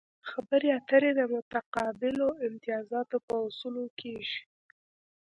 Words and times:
خبرې 0.29 0.67
اترې 0.77 1.11
د 1.19 1.21
متقابلو 1.33 2.27
امتیازاتو 2.47 3.17
په 3.27 3.33
اصولو 3.47 3.85
کیږي 3.99 4.41